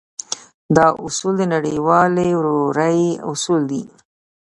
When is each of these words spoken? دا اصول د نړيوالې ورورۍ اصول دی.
دا 0.75 0.87
اصول 1.05 1.33
د 1.37 1.43
نړيوالې 1.53 2.29
ورورۍ 2.35 3.01
اصول 3.31 3.61
دی. 3.71 3.81